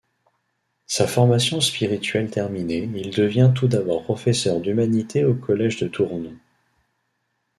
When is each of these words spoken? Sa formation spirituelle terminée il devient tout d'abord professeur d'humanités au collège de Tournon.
Sa 0.87 1.05
formation 1.07 1.61
spirituelle 1.61 2.31
terminée 2.31 2.89
il 2.95 3.11
devient 3.11 3.51
tout 3.53 3.67
d'abord 3.67 4.03
professeur 4.03 4.59
d'humanités 4.59 5.23
au 5.25 5.35
collège 5.35 5.77
de 5.77 5.87
Tournon. 5.87 6.35